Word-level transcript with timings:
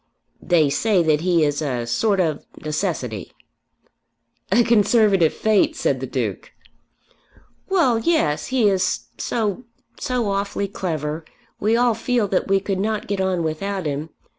"They 0.41 0.71
say 0.71 1.03
that 1.03 1.21
he 1.21 1.43
is 1.43 1.61
a 1.61 1.85
sort 1.85 2.19
of 2.19 2.43
necessity." 2.59 3.33
"A 4.51 4.63
Conservative 4.63 5.31
Fate," 5.31 5.75
said 5.75 5.99
the 5.99 6.07
Duke. 6.07 6.53
"Well, 7.69 7.99
yes; 7.99 8.47
he 8.47 8.67
is 8.67 9.01
so, 9.19 9.63
so 9.99 10.31
awfully 10.31 10.67
clever! 10.67 11.23
We 11.59 11.77
all 11.77 11.93
feel 11.93 12.27
that 12.29 12.47
we 12.47 12.59
could 12.59 12.79
not 12.79 13.05
get 13.05 13.21
on 13.21 13.43
without 13.43 13.85
him. 13.85 14.09